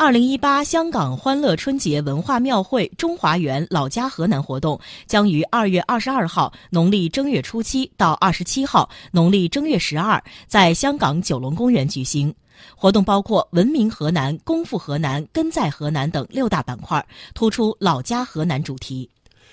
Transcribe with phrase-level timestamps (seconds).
[0.00, 12.34] 二零一八香港欢乐春节文化庙会中华园老家河南活动将于二月二十二号农历正月初七到二十七号农历正月十二在香港九龙公园举行。
[12.74, 19.06] 活动包括文明河南功夫河南根在河南等六大板块突出老家河南主题。